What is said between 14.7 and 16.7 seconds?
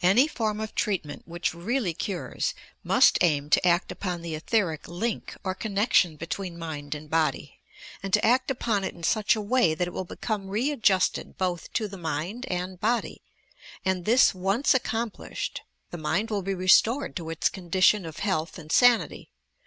ac complished, the mind will be